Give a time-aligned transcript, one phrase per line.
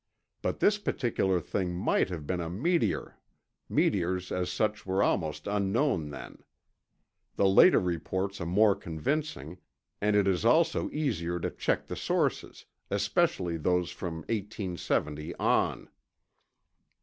[0.41, 6.43] But this particular thing might have been a meteor—meteors as such were almost unknown then.
[7.35, 9.59] The later reports are more convincing,
[10.01, 15.87] and it is also easier to check the sources, especially those from 1870 on."